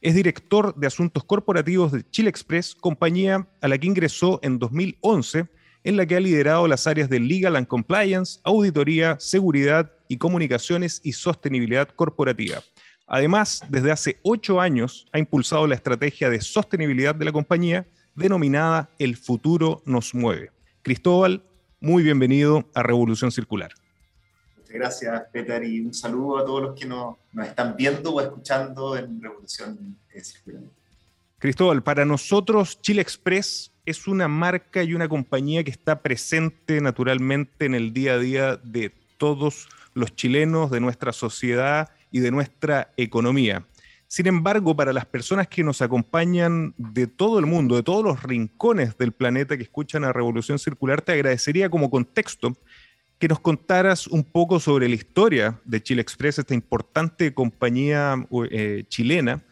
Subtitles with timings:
[0.00, 5.46] Es director de asuntos corporativos de Chile Express, compañía a la que ingresó en 2011,
[5.84, 11.00] en la que ha liderado las áreas de Legal and Compliance, Auditoría, Seguridad y Comunicaciones
[11.04, 12.60] y Sostenibilidad Corporativa.
[13.06, 18.90] Además, desde hace ocho años ha impulsado la estrategia de sostenibilidad de la compañía denominada
[18.98, 20.50] El futuro nos mueve.
[20.82, 21.42] Cristóbal,
[21.80, 23.72] muy bienvenido a Revolución Circular.
[24.56, 28.20] Muchas gracias, Peter, y un saludo a todos los que nos, nos están viendo o
[28.20, 30.62] escuchando en Revolución eh, Circular.
[31.38, 37.66] Cristóbal, para nosotros Chile Express es una marca y una compañía que está presente naturalmente
[37.66, 42.92] en el día a día de todos los chilenos, de nuestra sociedad y de nuestra
[42.96, 43.64] economía.
[44.08, 48.22] Sin embargo, para las personas que nos acompañan de todo el mundo, de todos los
[48.22, 52.56] rincones del planeta que escuchan a Revolución Circular, te agradecería como contexto
[53.18, 58.14] que nos contaras un poco sobre la historia de Chile Express, esta importante compañía
[58.50, 59.42] eh, chilena,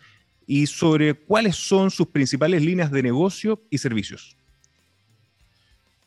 [0.47, 4.37] y sobre cuáles son sus principales líneas de negocio y servicios.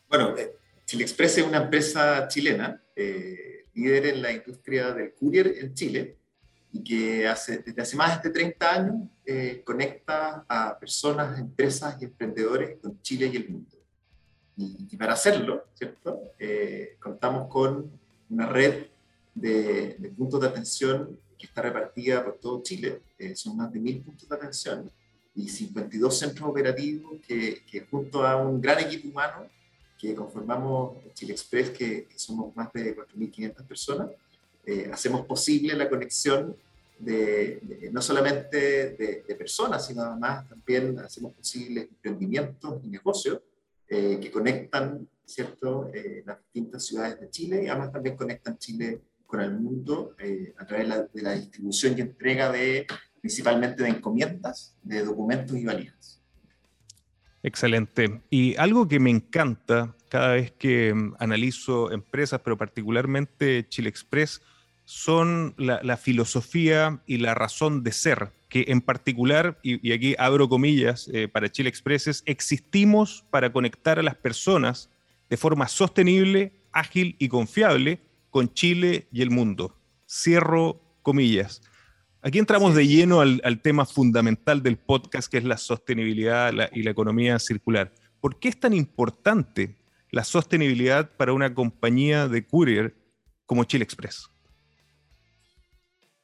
[0.08, 0.52] Bueno, eh,
[0.86, 6.16] Chile Express es una empresa chilena, eh, líder en la industria del courier en Chile,
[6.72, 12.04] y que hace, desde hace más de 30 años eh, conecta a personas, empresas y
[12.04, 13.76] emprendedores con Chile y el mundo.
[14.56, 16.20] Y, y para hacerlo, ¿cierto?
[16.38, 17.90] Eh, contamos con
[18.30, 18.86] una red
[19.34, 23.00] de, de, puntos de atención que está repartida por todo Chile.
[23.18, 24.90] Eh, son más de mil puntos de atención
[25.34, 29.46] y 52 centros operativos que, que, junto a un gran equipo humano
[29.96, 34.10] que conformamos Chile Express, que, que somos más de 4.500 personas,
[34.70, 36.56] eh, hacemos posible la conexión
[36.98, 43.40] de, no solamente de, personas, sino además también hacemos posibles emprendimientos y negocios
[43.88, 45.90] eh, que conectan ¿cierto?
[45.92, 50.54] Eh, las distintas ciudades de Chile y además también conectan Chile con el mundo eh,
[50.58, 52.86] a través de la, distribución y entrega de
[53.20, 56.22] principalmente de encomiendas, de documentos y valijas.
[57.42, 58.22] Excelente.
[58.30, 64.40] Y algo que me encanta cada vez que mm, analizo empresas, pero particularmente Chile Express,
[64.88, 70.14] son la, la, filosofía y la razón de ser, que en particular, y, y aquí
[70.18, 74.88] abro comillas eh, para Chile Express, es existimos para conectar a las personas
[75.28, 78.00] de forma sostenible, ágil y confiable
[78.30, 79.76] con Chile y el mundo.
[80.08, 81.60] Cierro comillas.
[82.22, 86.70] Aquí entramos de lleno al, al tema fundamental del podcast, que es la sostenibilidad la,
[86.72, 87.92] y la economía circular.
[88.22, 89.76] ¿Por qué es tan importante
[90.10, 92.94] la sostenibilidad para una compañía de courier
[93.44, 94.30] como Chile Express?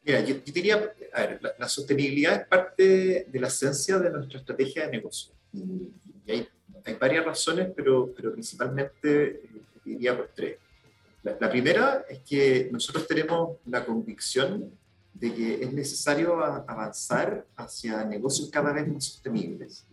[0.05, 4.11] Mira, yo, yo diría, a ver, la, la, sostenibilidad es parte de la esencia de
[4.11, 5.33] nuestra estrategia de negocio.
[5.51, 5.91] Y,
[6.27, 6.49] y hay,
[6.85, 9.41] hay, varias razones, pero, pero principalmente eh,
[9.83, 10.59] diría por tres.
[11.23, 14.71] La, la, primera es que nosotros tenemos la convicción
[15.15, 19.87] de que es necesario a, avanzar hacia negocios cada vez más sostenibles,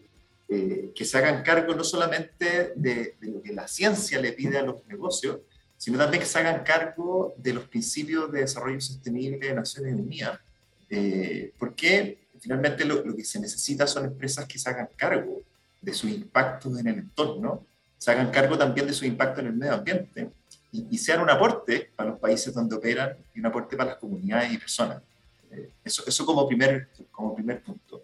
[0.49, 4.57] eh, que se hagan cargo no solamente de, de lo que la ciencia le pide
[4.57, 5.39] a los negocios,
[5.81, 10.39] sino también que se hagan cargo de los principios de desarrollo sostenible de Naciones Unidas,
[10.87, 15.41] eh, porque finalmente lo, lo, que se necesita son empresas que se hagan cargo
[15.81, 17.65] de sus impactos en el entorno,
[17.97, 20.29] se hagan cargo también de su impacto en el medio ambiente,
[20.71, 24.53] y, sean un aporte para los países donde operan y un aporte para las comunidades
[24.53, 25.01] y personas.
[25.49, 28.03] Eh, eso, eso como, primer, como primer punto.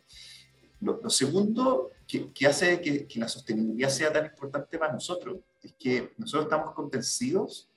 [0.81, 5.73] Lo, segundo que, que hace que, que, la sostenibilidad sea tan importante para nosotros es
[5.73, 7.69] que nosotros estamos convencidos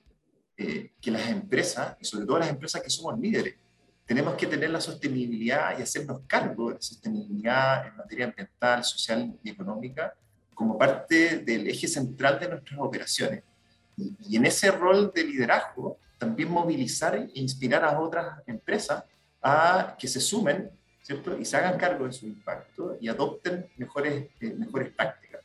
[0.57, 3.55] eh, que las empresas, y sobre todo las empresas que somos líderes,
[4.05, 9.39] tenemos que tener la sostenibilidad y hacernos cargo de la sostenibilidad en materia ambiental, social
[9.41, 10.13] y económica
[10.53, 13.43] como parte del eje central de nuestras operaciones.
[13.97, 19.03] Y, en ese rol de liderazgo, también movilizar e inspirar a otras empresas
[19.41, 20.69] a que se sumen
[21.01, 21.37] ¿cierto?
[21.37, 25.41] y se hagan cargo de su impacto y adopten mejores, eh, mejores prácticas.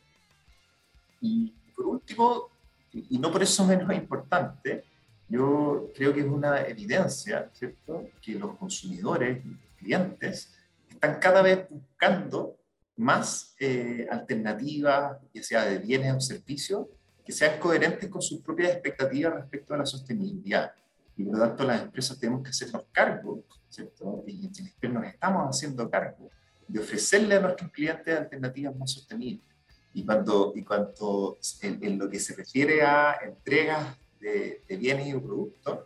[1.21, 2.49] Y por último,
[2.91, 4.83] y no por eso menos importante,
[5.29, 9.43] yo creo que es una evidencia, ¿cierto?, que los consumidores,
[9.77, 10.53] clientes,
[10.89, 12.57] están cada vez buscando
[12.95, 16.87] más eh, alternativas, ya sea de bienes o servicios,
[17.23, 20.71] que sean coherentes con sus propias expectativas respecto a la sostenibilidad.
[21.15, 24.23] Y por lo tanto, las empresas tenemos que hacernos cargo, ¿cierto?
[24.25, 26.29] Y en Chile nos estamos haciendo cargo
[26.67, 29.45] de ofrecerle a nuestros clientes alternativas más sostenibles.
[29.93, 35.79] Y cuando, y cuanto en, lo que se refiere a entregas de, bienes y productos,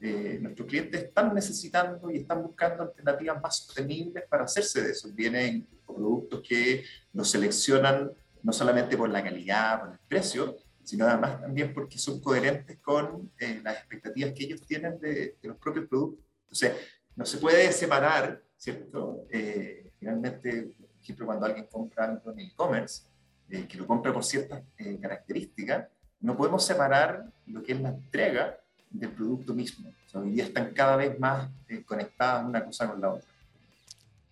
[0.00, 5.14] eh, nuestros clientes están necesitando y están buscando alternativas más sostenibles para hacerse de esos
[5.14, 8.12] bienes o productos que nos seleccionan
[8.42, 10.56] no solamente por la calidad, por el precio,
[10.88, 15.58] sino además también porque son coherentes con eh, las expectativas que ellos tienen de, los
[15.58, 16.24] propios productos.
[16.44, 16.72] Entonces,
[17.14, 19.26] no se puede separar, ¿cierto?
[19.30, 23.02] Eh, finalmente, por ejemplo, cuando alguien compra algo en e-commerce,
[23.50, 24.62] eh, que lo compra por ciertas
[25.00, 25.88] características,
[26.20, 28.58] no podemos separar lo que es la entrega
[28.90, 29.92] del producto mismo.
[30.14, 31.48] hoy día están cada vez más
[31.84, 33.28] conectadas una cosa con la otra.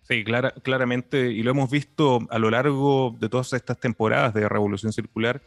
[0.07, 4.47] Sí, clara, claramente, y lo hemos visto a lo largo de todas estas temporadas de
[4.47, 5.41] Revolución Circular,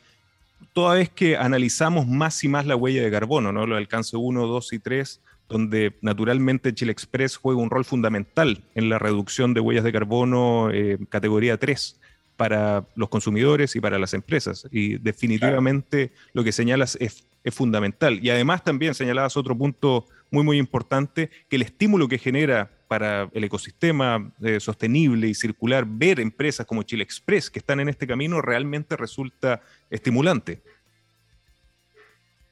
[0.74, 3.66] toda vez que analizamos más y más la huella de carbono, ¿no?
[3.66, 8.90] Lo alcance 1, 2 y 3, donde naturalmente Chile Express juega un rol fundamental en
[8.90, 11.98] la reducción de huellas de carbono eh, categoría 3
[12.40, 14.66] para los consumidores y para las empresas.
[14.72, 18.18] Y definitivamente lo que señalas es, es, fundamental.
[18.24, 23.28] Y además también señalabas otro punto muy, muy importante, que el estímulo que genera para
[23.34, 28.06] el ecosistema eh, sostenible y circular, ver empresas como Chile Express que están en este
[28.06, 29.60] camino realmente resulta
[29.90, 30.62] estimulante.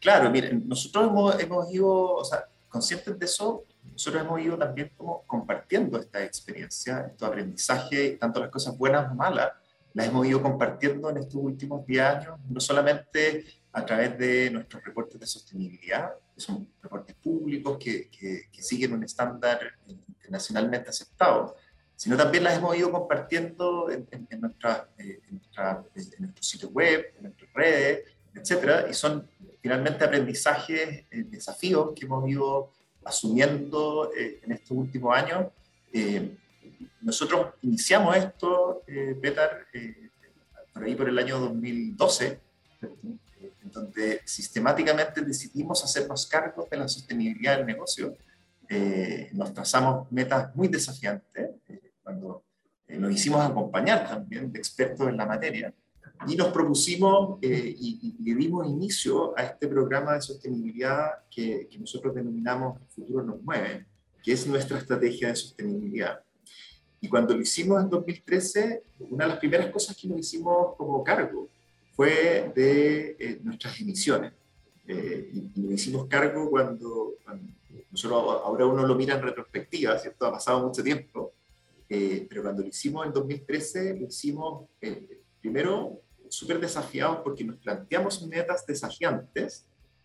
[0.01, 1.11] Claro, miren, nosotros
[1.41, 7.07] hemos, ido, o sea, conscientes de eso, nosotros hemos ido también como compartiendo esta experiencia,
[7.11, 9.53] estos aprendizaje, tanto las cosas buenas como malas,
[9.99, 14.85] las hemos ido compartiendo en estos últimos 10 años, no solamente a través de nuestros
[14.85, 19.59] reportes de sostenibilidad, que son reportes públicos que, que siguen un estándar
[20.29, 21.53] nacionalmente aceptados,
[21.97, 25.41] sino también las hemos ido compartiendo en, en, nuestra, eh, en,
[26.21, 29.29] nuestro sitio web, en nuestras redes, etcétera, y son
[29.61, 32.71] finalmente aprendizajes, eh, desafíos que hemos ido
[33.05, 35.47] asumiendo eh, en estos últimos años.
[37.01, 38.83] Nosotros iniciamos esto,
[39.21, 39.67] Petar,
[40.73, 42.41] por ahí por el año 2012,
[42.83, 48.17] en donde sistemáticamente decidimos hacernos cargo de la sostenibilidad del negocio
[48.71, 52.45] eh, nos trazamos metas muy desafiantes, eh, cuando
[52.87, 55.73] eh, nos hicimos acompañar también de expertos en la materia,
[56.27, 62.15] y nos propusimos y, le dimos inicio a este programa de sostenibilidad que, que nosotros
[62.15, 63.87] denominamos futuro nos mueve,
[64.23, 66.21] que es nuestra estrategia de sostenibilidad.
[67.01, 71.05] Y cuando lo hicimos en 2013, una de las primeras cosas que nos hicimos como
[71.05, 71.49] cargo
[71.95, 74.33] fue de nuestras emisiones.
[74.87, 77.53] y, nos hicimos cargo cuando, cuando,
[77.91, 80.27] nosotros ahora uno lo mira en retrospectiva, ¿cierto?
[80.27, 81.33] Ha pasado mucho tiempo,
[81.89, 87.57] eh, pero cuando lo hicimos en 2013, lo hicimos eh, primero súper desafiados porque nos
[87.57, 89.65] planteamos metas desafiantes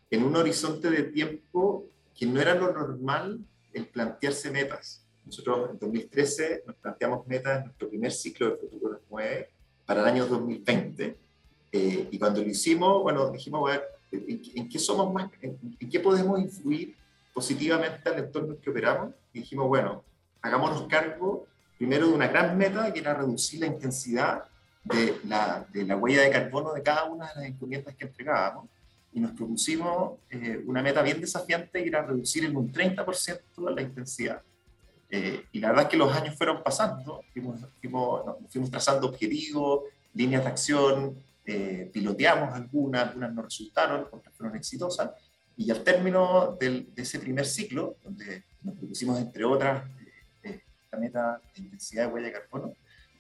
[0.09, 1.85] en un horizonte de tiempo
[2.15, 3.39] que no era lo normal
[3.73, 5.02] el plantearse metas.
[5.25, 9.50] Nosotros en 2013 nos planteamos metas en nuestro primer ciclo de Futuro 9
[9.86, 11.18] para el año 2020.
[11.72, 16.00] Eh, y cuando lo hicimos, bueno, dijimos, a ver, ¿en, qué somos más, en qué
[16.00, 16.96] podemos influir
[17.34, 20.03] positivamente al entorno que operamos y dijimos, bueno,
[20.42, 24.44] hagámonos cargo primero de una gran meta que era reducir la intensidad
[24.84, 28.70] de la, de la huella de carbono de cada una de las encomiendas que entregábamos
[29.13, 33.82] y nos propusimos eh, una meta bien desafiante que era reducir en un 30% la
[33.82, 34.42] intensidad.
[35.15, 39.84] Eh, y la verdad es que los años fueron pasando, fuimos, fuimos, fuimos trazando objetivos,
[40.15, 41.15] líneas de acción,
[41.46, 45.12] eh, piloteamos algunas, algunas no resultaron, otras fueron exitosas,
[45.55, 50.12] y al término de ese primer ciclo, donde nos propusimos, entre otras, eh,
[50.43, 52.74] eh, la meta de intensidad de huella de carbono,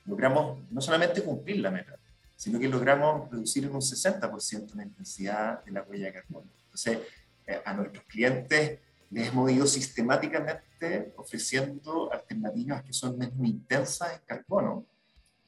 [0.05, 1.95] logramos no solamente cumplir la meta,
[2.35, 6.47] sino que logramos reducir en un 60% la intensidad de la huella de carbono.
[6.65, 6.99] Entonces,
[7.45, 8.79] eh, a nuestros clientes
[9.13, 14.85] les hemos ido sistemáticamente ofreciendo alternativas que son menos intensas en carbono.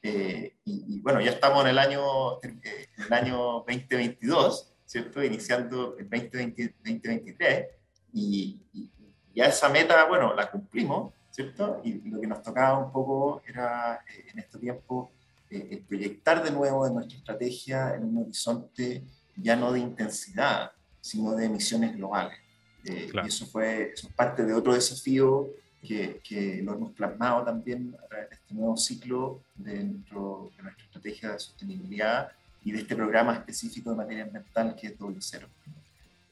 [0.02, 5.22] Eh, y, bueno, ya estamos en el año, en el año 2022, ¿cierto?
[5.22, 7.66] Iniciando el 2023,
[8.12, 8.90] y, y,
[9.34, 11.80] ya esa meta, bueno, la cumplimos, ¿cierto?
[11.82, 15.10] Y, lo que nos tocaba un poco era, eh, en este tiempo,
[15.50, 19.04] eh, proyectar de nuevo nuestra estrategia en un horizonte
[19.36, 20.70] ya no de intensidad,
[21.00, 22.45] sino de emisiones globales.
[22.86, 25.50] Eh, y eso fue eso es parte de otro desafío
[25.82, 30.62] que, que, lo hemos plasmado también a través de este nuevo ciclo de, nuestro, de
[30.62, 32.28] nuestra estrategia de sostenibilidad
[32.64, 35.48] y de este programa específico de materia ambiental que es doble cero.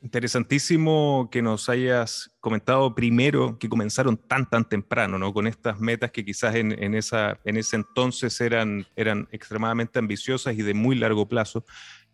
[0.02, 5.32] Interesantísimo que nos hayas comentado primero que comenzaron tan, tan temprano, ¿no?
[5.32, 10.54] Con estas metas que quizás en, en, esa, en ese entonces eran, eran extremadamente ambiciosas
[10.58, 11.64] y de muy largo plazo.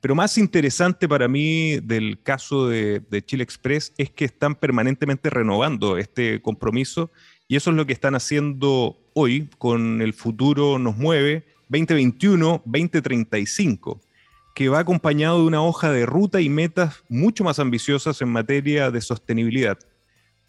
[0.00, 5.98] Pero más interesante para mí del caso de, Chile Express es que están permanentemente renovando
[5.98, 7.10] este compromiso
[7.48, 14.00] y eso es lo que están haciendo hoy con el futuro nos mueve 2021-2035,
[14.54, 18.90] que va acompañado de una hoja de ruta y metas mucho más ambiciosas en materia
[18.90, 19.78] de sostenibilidad.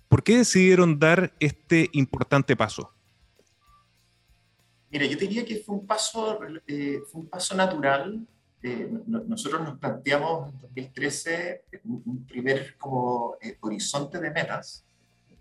[0.07, 2.93] ¿Por qué decidieron dar este importante paso?
[4.89, 8.25] Mira, yo diría que fue un paso, eh, fue un paso natural
[8.63, 14.83] eh, nosotros nos planteamos en 2013 un, primer como eh, horizonte de metas,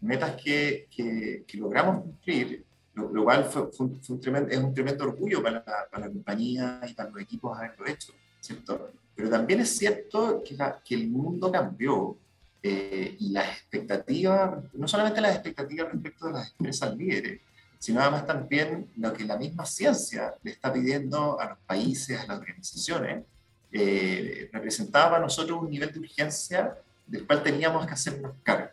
[0.00, 5.56] metas que, que, logramos cumplir, lo, cual fue, un, tremendo, es un tremendo orgullo para
[5.56, 8.90] la, para la, compañía y para los equipos haberlo hecho, ¿cierto?
[9.14, 12.16] Pero también es cierto que, que el mundo cambió
[12.62, 17.40] eh, y las expectativas, no solamente las expectativas respecto de las empresas líderes,
[17.80, 22.26] sino además también lo que la misma ciencia le está pidiendo a los países, a
[22.26, 23.24] las organizaciones,
[23.72, 28.68] eh, representaba para nosotros un nivel de urgencia del cual teníamos que hacernos cargo.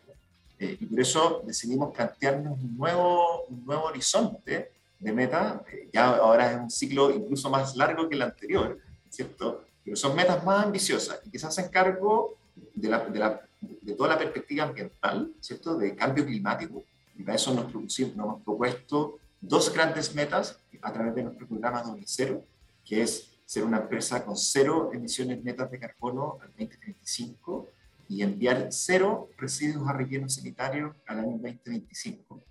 [0.60, 6.18] Eh, y por eso decidimos plantearnos un nuevo, un nuevo horizonte de meta, eh, ya
[6.18, 8.78] ahora es un ciclo incluso más largo que el anterior,
[9.10, 9.64] ¿cierto?
[9.86, 12.36] Pero son metas más ambiciosas y que se hacen cargo
[12.76, 15.78] de, la, de, la, de toda la perspectiva ambiental, ¿cierto?
[15.78, 16.84] De cambio climático,
[17.18, 21.82] y para eso nos, nos hemos propuesto dos grandes metas a través de nuestro programa
[21.82, 22.44] Doble Cero,
[22.86, 27.70] que es ser una empresa con cero emisiones netas de carbono al 2035
[28.10, 32.44] y enviar cero residuos a relleno sanitario al año 2025.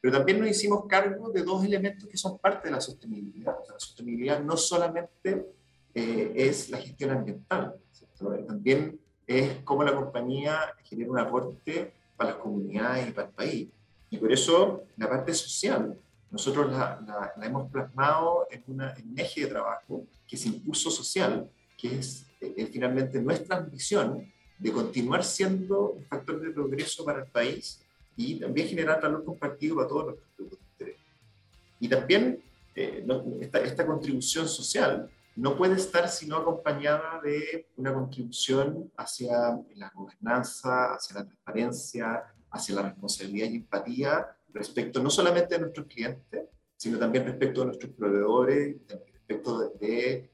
[0.00, 3.56] Pero también nos hicimos cargo de dos elementos que son parte de la sostenibilidad.
[3.68, 5.46] la sostenibilidad no solamente
[5.94, 7.74] eh, es la gestión ambiental,
[8.46, 13.68] también es cómo la compañía genera un aporte para las comunidades y para el país.
[14.10, 15.98] Y por eso la parte social,
[16.30, 21.48] nosotros la, la, hemos plasmado en, una, un eje de trabajo que es impulso social,
[21.76, 22.26] que es,
[22.72, 27.80] finalmente nuestra ambición de continuar siendo un factor de progreso para el país
[28.16, 31.00] y también generar valor compartido para todos los grupos de interés.
[31.80, 32.42] Y también
[32.74, 33.06] eh,
[33.40, 40.94] esta, esta, contribución social no puede estar sino acompañada de una contribución hacia la gobernanza,
[40.94, 46.44] hacia la transparencia, hacia la responsabilidad y empatía respecto no solamente de nuestros clientes,
[46.76, 48.76] sino también respecto de nuestros proveedores,
[49.12, 50.30] respecto de,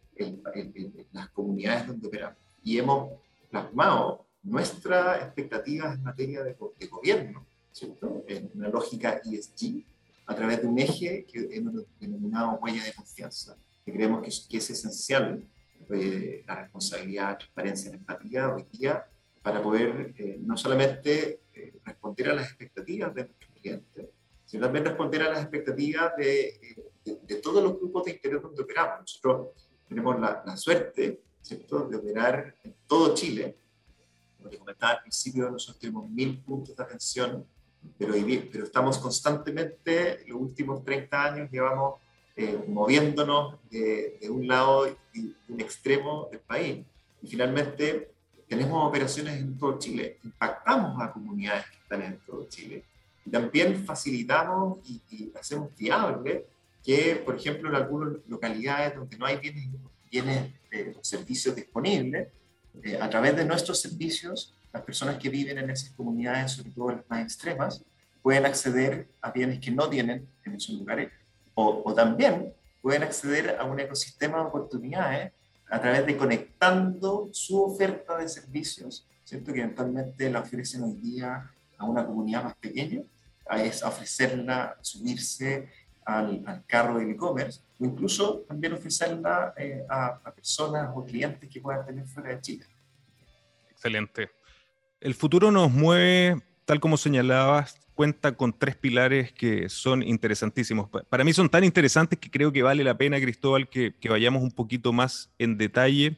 [1.13, 2.39] las comunidades donde operamos.
[2.63, 3.11] Y hemos
[3.51, 6.57] plasmado nuestras expectativas en materia de,
[6.91, 8.25] gobierno, ¿cierto?
[8.29, 9.83] en una lógica ESG,
[10.27, 14.59] a través de un eje que hemos denominado huella de confianza, que creemos que que
[14.59, 15.43] es esencial
[15.93, 19.05] eh, la responsabilidad, transparencia y empatía hoy día
[19.43, 24.09] para poder eh, no solamente eh, responder a las expectativas de nuestros clientes,
[24.45, 29.01] sino también responder a las expectativas de, de, todos los grupos de interés donde operamos.
[29.01, 29.49] Nosotros
[29.89, 31.89] tenemos la, la suerte ¿cierto?
[31.89, 33.57] de operar en todo Chile.
[34.37, 37.45] Como te comentaba al principio, nosotros tenemos mil puntos de atención,
[37.99, 38.15] pero,
[38.51, 42.01] pero estamos constantemente, los últimos 30 años, llevamos
[42.37, 46.85] eh, moviéndonos de, de, un lado y de un extremo del país.
[47.23, 48.13] Y finalmente
[48.51, 52.83] tenemos operaciones en todo Chile, impactamos a comunidades que están en todo Chile.
[53.25, 56.47] Y también facilitamos y, hacemos viable
[56.83, 59.69] que, por ejemplo, en algunas localidades donde no hay bienes,
[60.11, 62.27] bienes eh, servicios disponibles,
[62.83, 66.91] eh, a través de nuestros servicios, las personas que viven en esas comunidades, sobre todo
[66.91, 67.85] las más extremas,
[68.21, 71.13] pueden acceder a bienes que no tienen en esos lugares,
[71.55, 72.53] o, o también
[72.83, 75.33] pueden acceder a un ecosistema de oportunidades
[75.71, 79.53] a través de conectando su oferta de servicios, ¿cierto?
[79.53, 83.03] que eventualmente la ofrecen hoy día a una comunidad más pequeña,
[83.59, 85.69] es ofrecerla, subirse
[86.05, 91.61] al, carro del e-commerce, o incluso también ofrecerla eh, a, a, personas o clientes que
[91.61, 92.67] puedan tener fuera de Chile.
[93.71, 94.31] Excelente.
[95.01, 100.89] El futuro nos mueve, tal como señalabas, cuenta con tres pilares que son interesantísimos.
[101.09, 104.53] Para mí son tan interesantes que creo que vale la pena, Cristóbal, que, vayamos un
[104.53, 106.17] poquito más en detalle,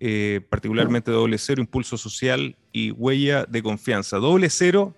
[0.00, 4.16] eh, particularmente doble cero, impulso social y huella de confianza.
[4.16, 4.92] Doble cero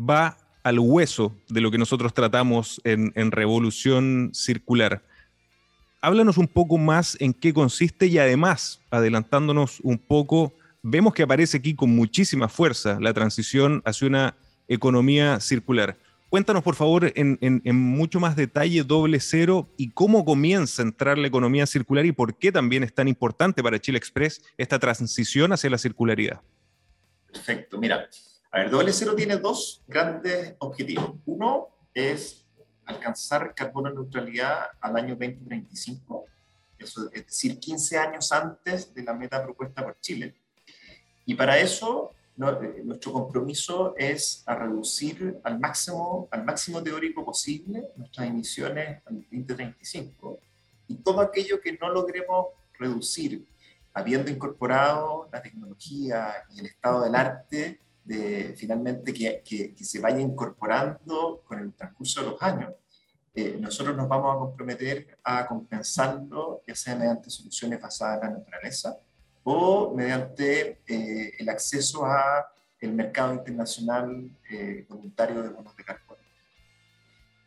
[0.00, 5.02] va al hueso de lo que nosotros tratamos en, en revolución circular.
[6.00, 11.58] Háblanos un poco más en qué consiste y además, adelantándonos un poco, vemos que aparece
[11.58, 14.36] aquí con muchísima fuerza la transición hacia una
[14.68, 15.96] economía circular.
[16.28, 21.28] Cuéntanos, por favor, en, mucho más detalle doble cero y cómo comienza a entrar la
[21.28, 25.68] economía circular y por qué también es tan importante para Chile Express esta transición hacia
[25.68, 26.40] la circularidad.
[27.30, 28.08] Perfecto, mira,
[28.50, 31.16] a ver, doble cero tiene dos grandes objetivos.
[31.26, 32.46] Uno es
[32.86, 36.24] alcanzar carbono neutralidad al año 2035,
[36.78, 40.34] eso, es decir, 15 años antes de la meta propuesta por Chile.
[41.24, 47.88] Y para eso eh, nuestro compromiso es a reducir al máximo, al máximo teórico posible
[47.96, 50.40] nuestras emisiones al 2035
[50.88, 52.46] y todo aquello que no logremos
[52.78, 53.46] reducir,
[53.92, 60.18] habiendo incorporado la tecnología y el estado del arte, de, finalmente que, que, se vaya
[60.18, 62.72] incorporando con el transcurso de los años.
[63.34, 68.38] Eh, nosotros nos vamos a comprometer a compensarlo, ya sea mediante soluciones basadas en la
[68.38, 68.98] naturaleza,
[69.44, 72.46] o mediante eh, el acceso a
[72.80, 76.20] el mercado internacional eh, voluntario de bonos de carbono.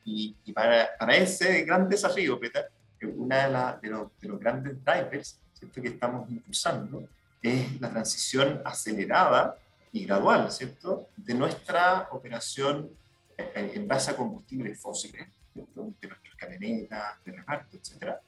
[0.06, 2.70] Y, para, para, ese gran desafío, Peter,
[3.02, 5.82] uno de, de, los, de los grandes drivers ¿cierto?
[5.82, 7.08] que estamos impulsando
[7.42, 9.58] es la transición acelerada
[9.92, 12.90] y gradual, ¿cierto?, de nuestra operación
[13.38, 15.94] eh, en base a combustibles fósiles, ¿cierto?
[16.02, 18.20] de nuestras camionetas, de reparto, etcétera,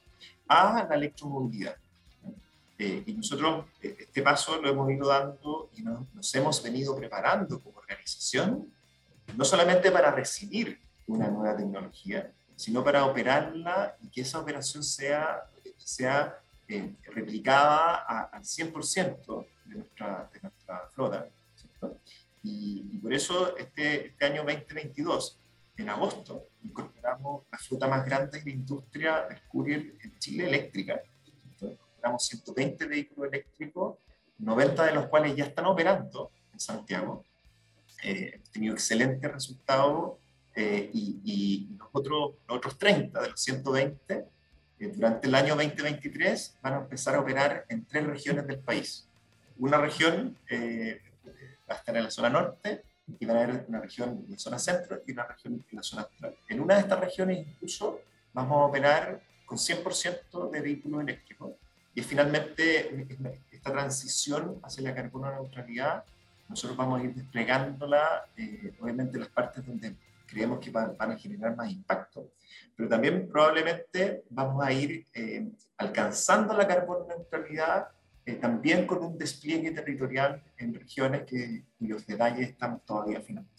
[0.48, 1.76] a la electromovilidad.
[2.80, 6.94] Eh, y nosotros eh, este paso lo hemos ido dando y nos, nos, hemos venido
[6.96, 8.72] preparando como organización,
[9.36, 15.42] no solamente para recibir una nueva tecnología, sino para operarla y que esa operación sea,
[15.76, 21.28] sea eh, replicada al 100% de nuestra, de nuestra flota.
[22.44, 25.38] Y, y, por eso este, este año 2022,
[25.78, 31.00] en agosto, incorporamos la flota más grande de la industria del courier en Chile eléctrica,
[32.00, 33.96] tenemos 120 vehículos eléctricos,
[34.38, 37.24] 90 de los cuales ya están operando en Santiago.
[38.02, 40.18] Eh, hemos tenido excelentes resultados
[40.54, 44.14] eh, y, los, otros, otros 30 de los 120
[44.80, 49.08] eh, durante el año 2023 van a empezar a operar en tres regiones del país.
[49.58, 52.84] Una región va a estar en la zona norte
[53.18, 55.82] y va a haber una región en la zona centro y una región en la
[55.82, 56.36] zona austral.
[56.48, 58.00] En una de estas regiones incluso
[58.32, 61.52] vamos a operar con 100% de vehículos eléctricos
[61.98, 63.08] y finalmente
[63.50, 66.04] esta transición hacia la carbono neutralidad,
[66.48, 71.16] nosotros vamos a ir desplegándola, eh, obviamente en las partes donde creemos que van, a
[71.16, 72.30] generar más impacto,
[72.76, 77.88] pero también probablemente vamos a ir eh, alcanzando la carbono neutralidad
[78.24, 83.50] eh, también con un despliegue territorial en regiones que, cuyos detalles están todavía afinando.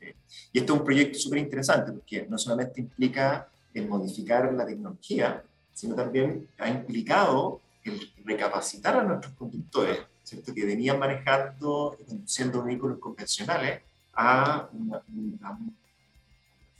[0.00, 5.42] y esto es un proyecto súper interesante porque no solamente implica el modificar la tecnología,
[5.74, 10.54] sino también ha implicado el recapacitar a nuestros conductores, ¿cierto?
[10.54, 13.82] que venían manejando y conduciendo vehículos convencionales,
[14.14, 15.02] a una,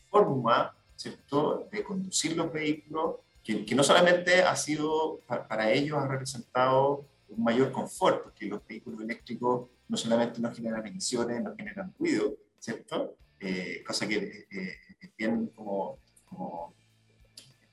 [0.08, 1.68] forma ¿cierto?
[1.70, 7.44] de conducir los vehículos que, que no solamente ha sido, para, ellos ha representado un
[7.44, 13.16] mayor confort, porque los vehículos eléctricos no solamente no generan emisiones, no generan ruido, ¿cierto?
[13.40, 16.74] Eh, cosa que eh, eh, es bien como, como,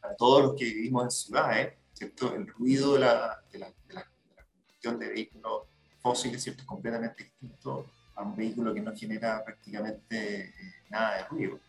[0.01, 4.07] para todos los que vivimos en ciudades, el ruido de la, de la, de la,
[4.51, 5.63] combustión de vehículos
[6.01, 6.61] fósiles ¿cierto?
[6.61, 7.85] es completamente distinto
[8.15, 10.53] a un vehículo que no genera prácticamente eh,
[10.89, 11.59] nada de ruido.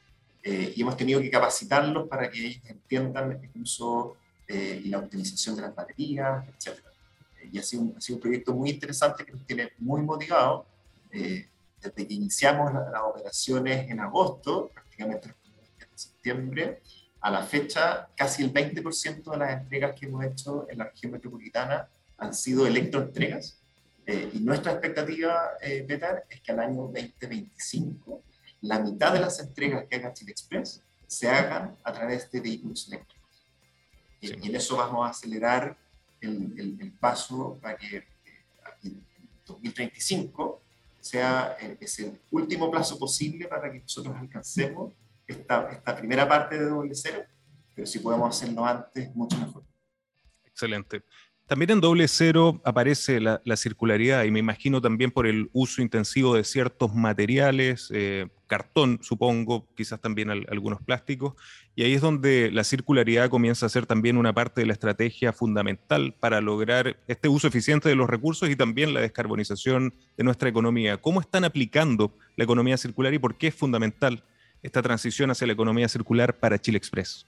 [0.43, 4.17] Eh, y hemos tenido que capacitarlos para que ellos entiendan el uso
[4.49, 6.79] eh, y la utilización de las baterías, etc.
[7.53, 10.67] y ha sido, un, ha sido, un, proyecto muy interesante que nos tiene muy motivados.
[11.11, 16.81] desde que iniciamos las operaciones en agosto, prácticamente en septiembre,
[17.23, 21.13] a la fecha, casi el 20% de las entregas que hemos hecho en la región
[21.13, 23.59] metropolitana han sido electroentregas.
[24.05, 28.23] Eh, y nuestra expectativa, eh, Petar, es que al año 2025
[28.63, 32.89] la mitad de las entregas que haga Chile Express se hagan a través de vehículos
[32.89, 33.47] eléctricos.
[34.21, 35.77] Y en eso vamos a acelerar
[36.21, 38.05] el, el, paso para que eh,
[38.85, 39.05] en
[39.45, 40.63] 2035
[41.01, 44.93] sea eh, es el último plazo posible para que nosotros alcancemos
[45.27, 47.25] esta, primera parte de doble cero,
[47.75, 49.65] pero si podemos hacerlo antes, mucho mejor.
[50.45, 51.03] Excelente.
[51.47, 56.35] También en doble cero aparece la, circularidad y me imagino también por el uso intensivo
[56.35, 61.35] de ciertos materiales, eh, cartón supongo, quizás también algunos plásticos,
[61.75, 65.33] y ahí es donde la circularidad comienza a ser también una parte de la estrategia
[65.33, 70.49] fundamental para lograr este uso eficiente de los recursos y también la descarbonización de nuestra
[70.49, 70.99] economía.
[70.99, 74.23] ¿Cómo están aplicando la economía circular y por qué es fundamental
[74.63, 77.27] esta transición hacia la economía circular para Chile Express?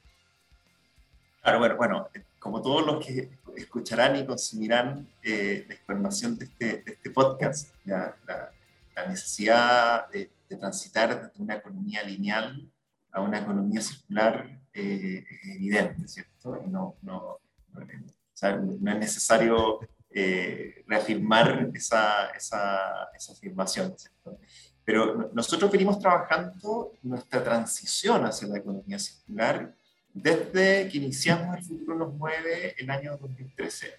[1.42, 6.64] Claro, bueno, bueno, como todos los que escucharán y consumirán eh, la información de este,
[6.82, 12.70] de este podcast, la, la, necesidad de, transitar de una economía lineal
[13.10, 16.62] a una economía circular eh, es evidente, ¿cierto?
[16.68, 17.38] No, no,
[17.72, 24.38] no, es necesario eh, reafirmar esa, esa, esa afirmación, ¿cierto?
[24.84, 29.74] Pero nosotros venimos trabajando nuestra transición hacia la economía circular
[30.14, 33.94] desde que iniciamos El Futuro nos mueve el año 2013.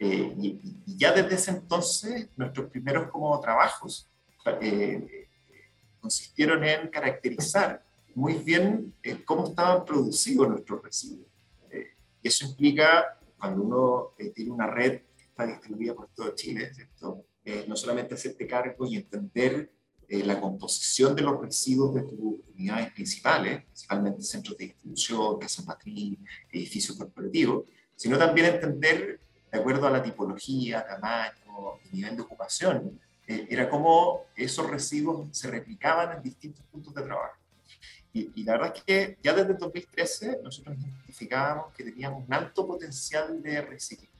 [0.00, 0.58] Eh, y,
[0.98, 4.08] ya desde ese entonces, nuestros primeros como trabajos
[4.60, 5.28] eh,
[6.00, 7.84] consistieron en caracterizar
[8.16, 11.28] muy bien eh, cómo estaban producidos nuestros residuos.
[12.20, 17.24] y eso implica, cuando uno tiene una red que está distribuida por todo Chile, ¿cierto?
[17.66, 19.70] no solamente hacerte cargo y entender
[20.12, 25.64] eh, la composición de los residuos de tus unidades principales, principalmente centros de distribución, casas
[25.64, 26.18] matriz,
[26.52, 27.64] edificios corporativos,
[27.96, 29.18] sino también entender,
[29.50, 35.28] de acuerdo a la tipología, tamaño y nivel de ocupación, eh, era cómo esos residuos
[35.34, 37.38] se replicaban en distintos puntos de trabajo.
[38.12, 43.42] Y, la verdad es que ya desde 2013 nosotros identificábamos que teníamos un alto potencial
[43.42, 43.62] de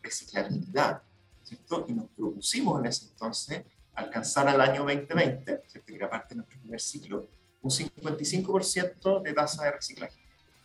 [0.02, 1.02] reciclabilidad,
[1.42, 1.84] ¿cierto?
[1.86, 3.62] Y nos propusimos en ese entonces
[3.94, 7.28] alcanzar al año 2020, que era parte de nuestro primer ciclo,
[7.60, 10.20] un 55% de tasa de reciclaje.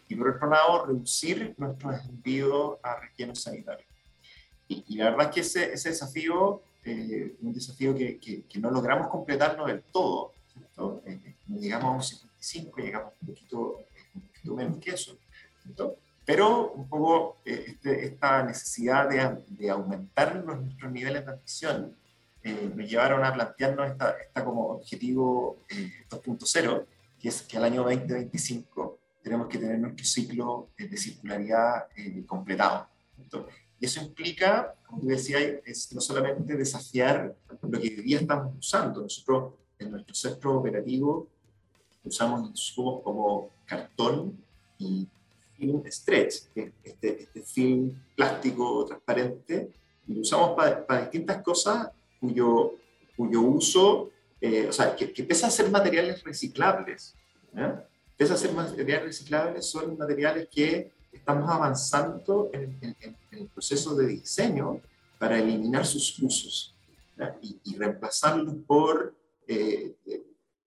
[0.08, 3.88] Y por otro lado, reducir nuestros envíos a rellenos sanitarios.
[4.70, 9.08] Y, la verdad es que ese, ese desafío, eh, un desafío que, que, no logramos
[9.08, 11.02] completarlo del todo, ¿cierto?
[11.06, 13.78] Eh, eh, llegamos a un 55, llegamos un poquito,
[14.16, 15.18] un poquito menos que eso,
[15.64, 15.98] ¿cierto?
[16.26, 21.96] pero un poco este, esta necesidad de, de aumentar nuestros niveles de ambición
[22.48, 25.58] eh, nos llevaron a plantearnos esta, esta como objetivo
[26.10, 26.86] 2.0, eh,
[27.20, 31.88] que es que al año 2025 tenemos que tener nuestro ciclo eh, de circularidad
[32.26, 32.88] completado.
[33.80, 38.56] y eso implica, como tú decías, es no solamente desafiar lo que hoy día estamos
[38.58, 39.02] usando.
[39.02, 41.28] Nosotros en nuestro centro operativo
[42.06, 44.42] usamos insumos como cartón
[44.78, 45.06] y
[45.58, 49.70] film stretch, este, este film plástico transparente,
[50.08, 52.76] y lo usamos para distintas cosas cuyo,
[53.16, 57.16] cuyo uso, eh, o sea, que, que, pese a ser materiales reciclables,
[57.56, 57.74] ¿eh?
[58.16, 62.78] pese a ser materiales reciclables, son materiales que estamos avanzando en,
[63.32, 64.82] el proceso de diseño
[65.20, 66.76] para eliminar sus usos
[67.42, 69.16] y, y, reemplazarlos por
[69.48, 69.96] eh,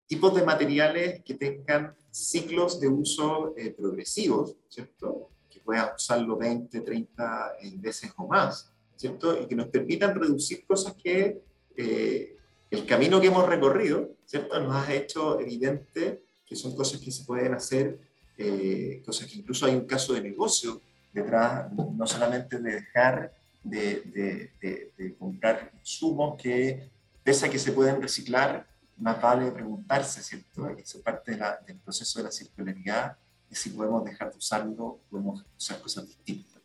[0.06, 5.30] tipos de materiales que tengan ciclos de uso eh, progresivos, ¿cierto?
[5.48, 8.69] Que puedan usarlo 20, 30 veces o más
[9.00, 9.40] ¿cierto?
[9.40, 11.40] Y que nos permitan reducir cosas que
[11.74, 12.36] eh,
[12.70, 14.60] el camino que hemos recorrido, ¿cierto?
[14.60, 17.98] Nos ha hecho evidente que son cosas que se pueden hacer,
[18.36, 20.82] eh, cosas que incluso hay un caso de negocio
[21.14, 23.32] detrás, no solamente de dejar
[23.64, 26.90] de, de, comprar insumos que,
[27.24, 28.66] pese a que se pueden reciclar,
[28.98, 30.68] más vale preguntarse, ¿cierto?
[30.68, 33.16] Eso es parte del proceso de la circularidad,
[33.50, 36.60] y si podemos dejar de usarlo, podemos usar cosas distintas.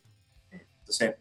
[0.50, 1.14] Entonces,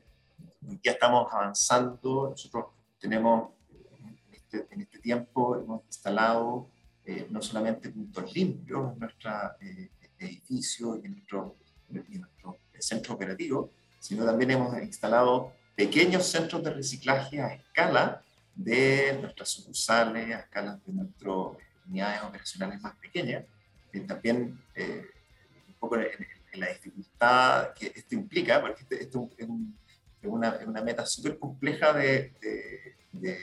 [0.83, 2.65] ya estamos avanzando, nosotros
[2.99, 3.51] tenemos
[3.99, 6.69] en este, en este tiempo, hemos instalado
[7.05, 11.55] eh, no solamente puntos limpios en nuestro eh, edificio y en nuestro,
[11.89, 18.23] en nuestro centro operativo, sino también hemos instalado pequeños centros de reciclaje a escala
[18.55, 23.43] de nuestras sucursales, a escala de nuestras unidades operacionales más pequeñas,
[23.91, 25.05] y también eh,
[25.67, 26.09] un poco en,
[26.53, 29.77] la dificultad que esto implica, porque este, esto es un,
[30.25, 32.33] es una, una meta súper compleja de,
[33.11, 33.39] de,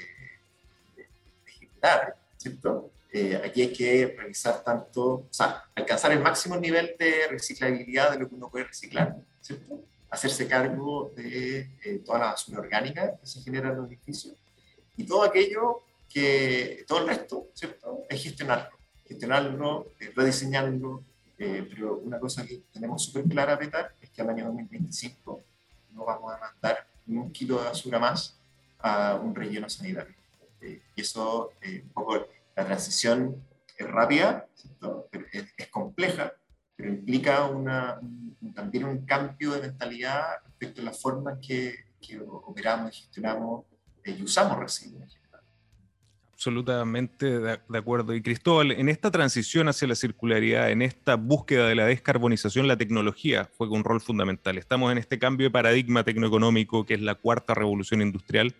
[1.47, 2.91] ejecutar, ¿cierto?
[3.13, 8.21] Eh, aquí hay que revisar tanto, o sea, alcanzar el máximo nivel de reciclabilidad de
[8.21, 9.81] lo que uno puede reciclar, ¿cierto?
[10.11, 14.35] Hacerse cargo de eh, toda la basura orgánica que se genera en los edificios
[14.97, 18.05] y todo aquello que, todo el resto, ¿cierto?
[18.09, 21.03] Es gestionarlo, gestionarlo, eh, rediseñarlo,
[21.37, 25.43] pero una cosa que tenemos súper clara, Petar, es que al año 2025
[25.95, 28.39] no vamos a mandar ni un kilo de basura más
[28.79, 30.15] a un relleno sanitario.
[30.61, 32.27] Eh, y eso, eh, un poco,
[32.57, 33.43] la transición
[33.77, 34.47] es rápida,
[35.33, 36.33] es, compleja,
[36.77, 38.01] pero implica una,
[38.55, 43.65] también un cambio de mentalidad respecto a la forma en que, que operamos gestionamos
[44.05, 45.22] y usamos residuos
[46.43, 48.17] absolutamente de, acuerdo.
[48.17, 52.77] Y Cristóbal, en esta transición hacia la circularidad, en esta búsqueda de la descarbonización, la
[52.77, 54.59] tecnología juega un rol fundamental.
[54.59, 58.57] Estamos en este cambio de paradigma tecnoeconómico que es la cuarta revolución industrial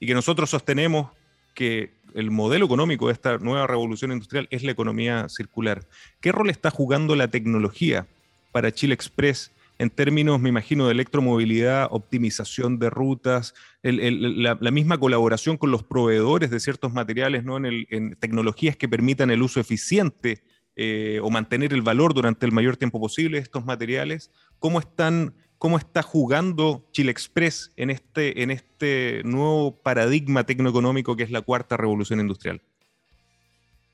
[0.00, 1.10] y que nosotros sostenemos
[1.52, 5.84] que el modelo económico de esta nueva revolución industrial es la economía circular.
[6.22, 8.06] ¿Qué rol está jugando la tecnología
[8.50, 15.58] para Chile Express en términos, me imagino, de electromovilidad, optimización de rutas, la, misma colaboración
[15.58, 17.58] con los proveedores de ciertos materiales, ¿no?
[17.58, 20.42] en, tecnologías que permitan el uso eficiente
[20.76, 24.30] eh, o mantener el valor durante el mayor tiempo posible de estos materiales.
[24.58, 31.22] ¿Cómo, están, cómo está jugando Chile Express en este, en este nuevo paradigma tecnoeconómico que
[31.22, 32.62] es la cuarta revolución industrial?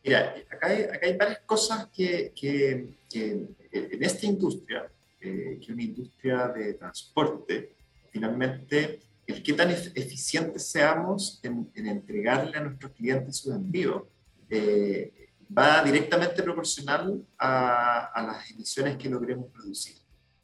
[0.05, 4.91] Mira, acá hay, varias cosas que, que en esta industria
[5.25, 7.77] eh, que una industria de transporte,
[8.11, 14.09] finalmente, el qué tan eficientes seamos en, entregarle a nuestros clientes su envío,
[14.51, 19.95] eh, va directamente proporcional a, las emisiones que logremos producir.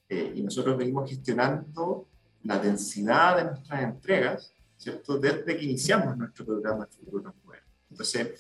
[0.09, 2.07] Eh, y nosotros venimos gestionando
[2.45, 5.19] la densidad de nuestras entregas, ¿cierto?
[5.19, 7.35] Desde que iniciamos nuestro programa de Futuro
[7.91, 8.37] Entonces,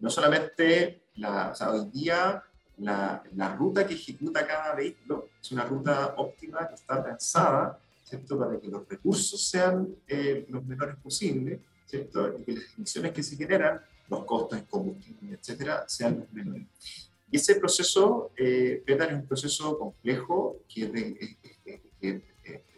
[0.00, 2.42] no solamente la, o sea, hoy día
[2.80, 8.38] la, la, ruta que ejecuta cada vehículo es una ruta óptima que está pensada, ¿cierto?
[8.38, 12.34] Para que los recursos sean eh, los menores posibles, ¿cierto?
[12.38, 16.66] Y que las emisiones que se generan, los costos en combustible, etcétera, sean los menores.
[17.30, 21.36] Y ese proceso, eh, es un proceso complejo que,
[22.00, 22.22] que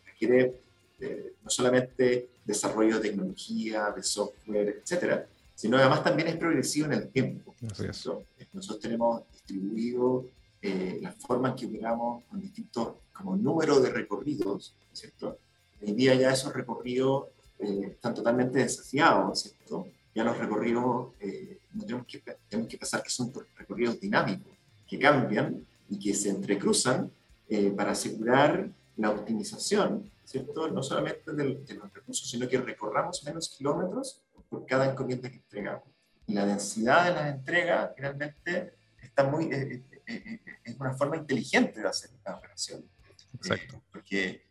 [0.04, 0.60] requiere
[1.00, 6.92] eh, no solamente desarrollo de tecnología, de software, etcétera, sino además también es progresivo en
[6.92, 7.54] el tiempo.
[7.60, 10.26] Nosotros tenemos distribuido
[10.62, 15.38] eh, la forma en que operamos con distintos como número de recorridos, ¿cierto?
[15.82, 17.26] Hoy día ya esos recorridos
[17.58, 19.88] eh, están totalmente desafiados, ¿cierto?
[20.14, 24.52] Ya los recorridos eh, no tenemos que, tenemos que pensar que son recorridos dinámicos,
[24.86, 27.10] que cambian y que se entrecruzan
[27.48, 30.68] eh, para asegurar la optimización, ¿cierto?
[30.68, 35.84] No solamente de los recursos, sino que recorramos menos kilómetros por cada encomienda que entregamos.
[36.26, 38.79] Y la densidad de las entregas finalmente
[39.20, 42.84] está muy, eh, eh, eh, es una forma inteligente de hacer la operación.
[43.32, 43.80] Exacto.
[43.92, 44.42] porque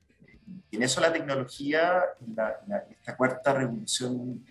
[0.72, 2.02] en eso la tecnología,
[2.90, 4.46] esta cuarta revolución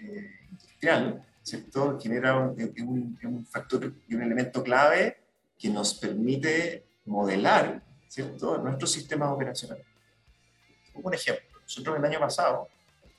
[0.51, 1.99] industrial, ¿cierto?
[1.99, 5.17] genera un, un, factor y un elemento clave
[5.59, 8.59] que nos permite modelar ¿cierto?
[8.59, 9.87] nuestros sistemas operacionales.
[10.95, 12.69] Un ejemplo, nosotros el año pasado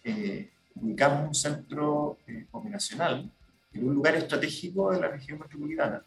[0.03, 3.31] eh, ubicamos un centro eh, operacional
[3.73, 6.03] en un lugar estratégico de la región metropolitana,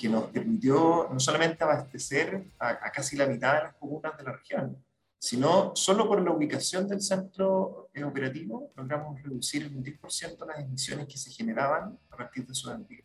[0.00, 4.32] que nos permitió no solamente abastecer a, casi la mitad de las comunas de la
[4.32, 4.76] región,
[5.18, 10.58] sino solo por la ubicación del centro eh, operativo logramos reducir en un 10% las
[10.60, 13.04] emisiones que se generaban a partir de su envíos.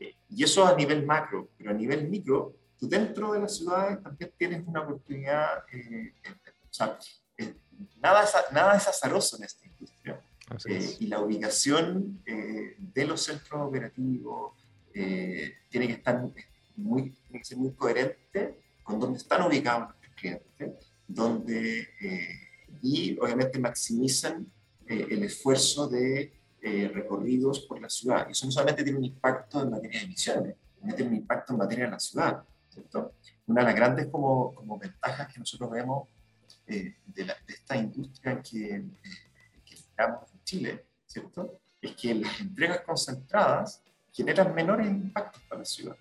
[0.00, 4.02] Eh, y eso a nivel macro, pero a nivel micro, tú dentro de las ciudades
[4.02, 6.98] también tienes una oportunidad, o sea,
[8.00, 10.20] nada, nada es azaroso en esta industria.
[10.66, 14.52] Eh, y la ubicación eh, de los centros operativos
[14.94, 16.20] eh, tiene, que estar
[16.76, 21.88] muy, tiene que ser muy coherente con dónde están ubicados nuestros clientes, donde,
[22.82, 24.46] y obviamente maximizan
[24.86, 26.32] el esfuerzo de
[26.92, 28.26] recorridos por la ciudad.
[28.28, 31.52] Y eso no solamente tiene un impacto en materia de emisiones, también tiene un impacto
[31.52, 32.44] en materia de la ciudad.
[32.72, 33.14] ¿cierto?
[33.46, 36.08] Una de las grandes como, como ventajas que nosotros vemos
[36.66, 36.96] de,
[37.48, 38.84] esta industria que,
[39.64, 41.60] que estamos en Chile, ¿cierto?
[41.80, 45.96] Es que las entregas concentradas generan menores impactos para la ciudad.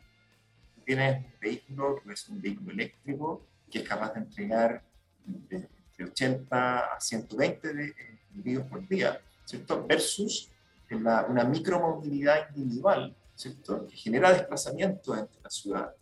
[0.85, 4.83] Tienes un vehículo que es un vehículo eléctrico que es capaz de entregar
[5.25, 5.67] de,
[6.03, 7.95] 80 a 120 de,
[8.33, 9.85] envíos por día, ¿cierto?
[9.85, 10.49] Versus
[10.89, 13.85] la, una micromovilidad individual, ¿cierto?
[13.87, 15.95] Que genera desplazamiento entre la ciudad,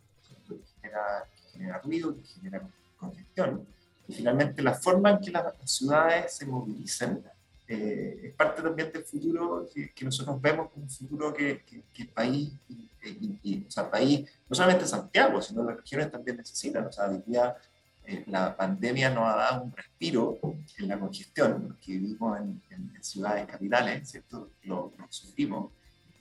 [0.48, 3.66] que genera, que genera ruido, que genera congestión
[4.10, 7.22] y finalmente la forma en que las, ciudades se movilizan
[7.72, 11.62] eh, es parte también del futuro que, nosotros vemos como un futuro que,
[11.98, 12.50] el país,
[13.44, 16.86] y, o sea, país, no solamente Santiago, sino las regiones también necesitan.
[16.86, 17.08] O sea,
[18.04, 20.36] eh, la pandemia nos ha dado un respiro
[20.78, 22.60] en la congestión, que vivimos en,
[23.02, 24.50] ciudades capitales, ¿cierto?
[24.64, 25.70] Lo, sufrimos.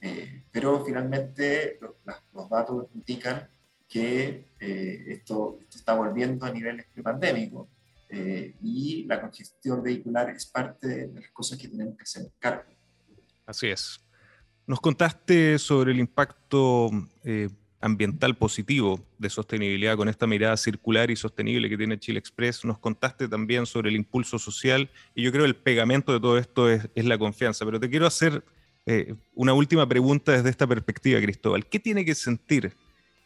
[0.01, 3.49] Eh, pero finalmente los, datos indican
[3.87, 7.67] que esto, esto, está volviendo a niveles prepandémicos
[8.09, 12.63] eh, y la congestión vehicular es parte de las cosas que tenemos que hacer cargo.
[13.45, 13.99] Así es.
[14.65, 16.89] Nos contaste sobre el impacto
[17.23, 17.49] eh,
[17.81, 22.65] ambiental positivo de sostenibilidad con esta mirada circular y sostenible que tiene Chile Express.
[22.65, 26.37] Nos contaste también sobre el impulso social y yo creo que el pegamento de todo
[26.37, 27.65] esto es, la confianza.
[27.65, 28.43] Pero te quiero hacer
[28.85, 31.65] eh, una última pregunta desde esta perspectiva, Cristóbal.
[31.67, 32.73] ¿Qué tiene que sentir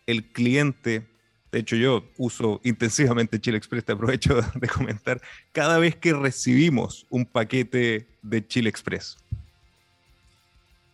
[0.06, 1.13] el cliente?
[1.54, 7.06] De hecho, yo uso intensivamente Chile Express, te aprovecho de comentar, cada vez que recibimos
[7.12, 9.18] un paquete de Chile Express.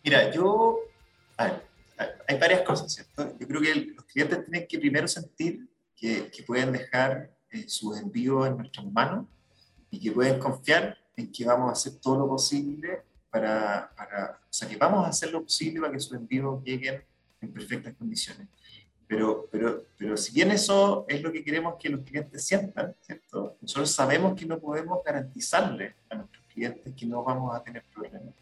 [0.04, 0.80] Mira, yo
[1.38, 3.34] hay varias cosas, ¿cierto?
[3.40, 8.46] Yo creo que los clientes tienen que primero sentir que, pueden dejar eh, sus envíos
[8.46, 9.24] en nuestras manos
[9.90, 14.52] y que pueden confiar en que vamos a hacer todo lo posible para, para, o
[14.52, 17.02] sea, que vamos a hacer lo posible para que sus envíos lleguen
[17.40, 18.46] en perfectas condiciones.
[19.10, 23.56] Pero, pero, pero si bien eso es lo que queremos que los clientes sientan, ¿cierto?
[23.60, 28.32] Nosotros sabemos que no podemos garantizarle a nuestros clientes que no vamos a tener problemas.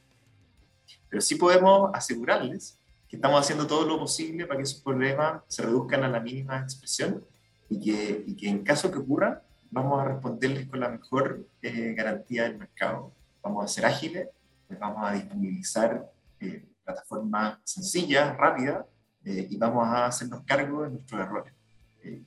[1.09, 2.79] Pero sí podemos asegurarles
[3.09, 6.59] que estamos haciendo todo lo posible para que esos problemas se reduzcan a la mínima
[6.59, 7.25] expresión
[7.71, 11.95] y que, y que en caso que ocurra, vamos a responderles con la mejor eh,
[11.97, 13.11] garantía del mercado.
[13.43, 14.29] Vamos a ser ágiles,
[14.69, 18.85] les vamos a disponibilizar eh, plataformas sencillas, rápidas,
[19.29, 21.53] eh, y vamos a hacernos cargo de nuestros errores.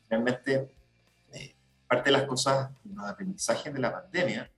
[0.07, 0.69] realmente,
[1.87, 4.49] parte de las cosas, los aprendizajes de la pandemia,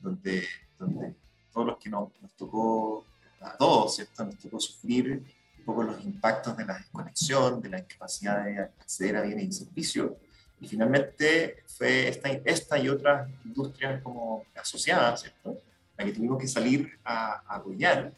[0.00, 0.44] donde,
[0.76, 1.14] donde
[1.52, 3.06] todos los que nos, nos tocó,
[3.40, 4.24] a todos, ¿cierto?
[4.24, 5.22] Nos tocó sufrir
[5.58, 9.52] un poco los impactos de la desconexión, de la incapacidad de acceder a bienes y
[9.52, 10.12] servicios.
[10.60, 15.60] Y finalmente fue esta, esta y otras industrias como asociadas, ¿cierto?
[15.96, 18.12] La que tuvimos que salir a, apoyar.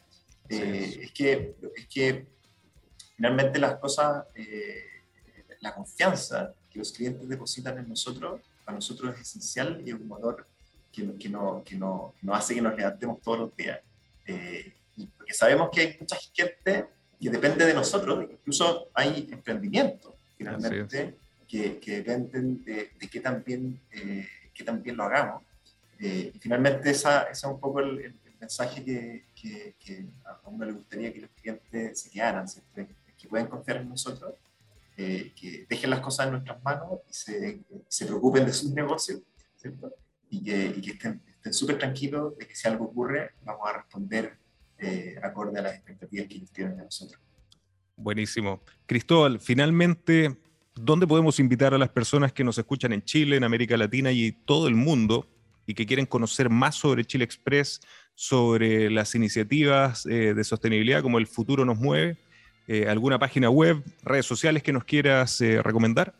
[0.49, 2.25] Eh, es, que, es que
[3.17, 4.85] finalmente las cosas, eh,
[5.59, 10.07] la confianza que los clientes depositan en nosotros, para nosotros es esencial y es un
[10.07, 10.47] motor
[10.91, 13.79] que, que, no, que, no, que nos hace que nos levantemos todos los días.
[14.25, 14.73] Eh,
[15.17, 16.85] porque sabemos que hay mucha gente
[17.19, 21.15] que depende de nosotros, incluso hay emprendimientos finalmente
[21.47, 24.27] que, que, dependen de, de qué también eh,
[24.57, 25.43] qué también lo hagamos.
[25.99, 30.73] Eh, y finalmente esa, ese es un poco el, mensaje que, que, a uno le
[30.73, 32.45] gustaría que los clientes se quedaran,
[33.17, 34.35] que pueden confiar en nosotros,
[34.95, 39.21] eh, que dejen las cosas en nuestras manos y se, se preocupen de sus negocios,
[39.55, 39.93] ¿cierto?
[40.29, 41.21] Y que, y que estén
[41.53, 44.37] súper tranquilos de que si algo ocurre, vamos a responder
[44.79, 47.19] eh, acorde a las expectativas que ellos tienen de nosotros.
[47.95, 48.61] Buenísimo.
[48.85, 50.37] Cristóbal, finalmente,
[50.75, 54.31] ¿dónde podemos invitar a las personas que nos escuchan en Chile, en América Latina y
[54.31, 55.27] todo el mundo
[55.65, 57.81] y que quieren conocer más sobre Chile Express,
[58.13, 62.17] sobre las iniciativas eh, de sostenibilidad como El Futuro nos mueve?
[62.67, 66.13] Eh, ¿Alguna página web, redes sociales que nos quieras recomendar?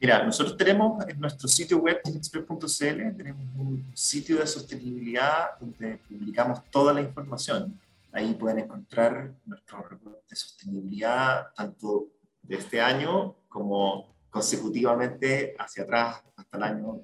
[0.00, 6.62] Mira, nosotros tenemos en nuestro sitio web, express.cl, tenemos un sitio de sostenibilidad donde publicamos
[6.70, 7.76] toda la información.
[8.12, 12.06] Ahí pueden encontrar nuestro reporte de sostenibilidad, tanto
[12.42, 17.00] de este año como consecutivamente hacia atrás hasta el año,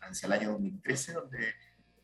[0.00, 1.54] hacia el año 2013, donde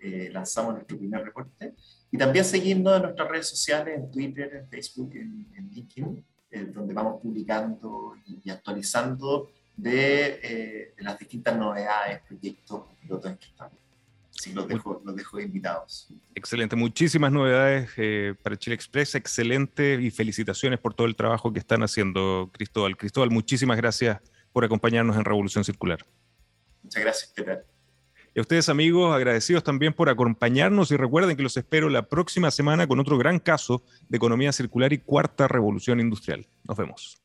[0.01, 1.75] eh, lanzamos nuestro primer reporte.
[2.11, 6.95] Y también seguirnos en nuestras redes sociales, en Twitter, en Facebook, en, LinkedIn, eh, donde
[6.95, 9.51] vamos publicando y actualizando
[9.85, 13.75] eh, de, las distintas novedades, proyectos, pilotos en que estamos.
[14.31, 16.09] Sí, los dejo, los dejo invitados.
[16.35, 21.59] Excelente, muchísimas novedades eh, para Chile Express, excelente y felicitaciones por todo el trabajo que
[21.59, 22.97] están haciendo Cristóbal.
[22.97, 24.21] Cristóbal, muchísimas gracias
[24.53, 26.05] por acompañarnos en Revolución Circular.
[26.83, 27.67] Muchas gracias, Peter.
[28.37, 32.51] Y a ustedes amigos, agradecidos también por acompañarnos y recuerden que los espero la próxima
[32.51, 36.47] semana con otro gran caso de economía circular y cuarta revolución industrial.
[36.65, 37.17] Nos vemos.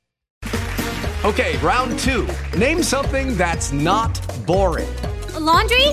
[1.26, 2.26] Okay, round two.
[2.58, 4.88] Name something that's not boring.
[5.36, 5.86] A laundry?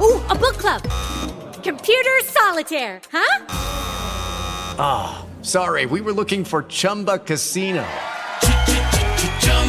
[0.00, 0.82] Ooh, a book club.
[1.62, 3.46] Computer solitaire, huh?
[4.76, 7.84] Ah, oh, sorry, we were looking for Chumba Casino.